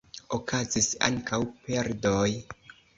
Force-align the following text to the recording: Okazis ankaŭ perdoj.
Okazis 0.37 0.89
ankaŭ 1.09 1.41
perdoj. 1.69 2.29